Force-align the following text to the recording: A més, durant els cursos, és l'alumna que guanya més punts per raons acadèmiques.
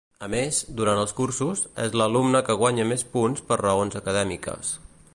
A 0.27 0.27
més, 0.33 0.61
durant 0.79 1.01
els 1.01 1.13
cursos, 1.19 1.61
és 1.85 1.97
l'alumna 2.01 2.43
que 2.49 2.57
guanya 2.65 2.89
més 2.95 3.07
punts 3.17 3.47
per 3.51 3.63
raons 3.63 4.01
acadèmiques. 4.03 4.75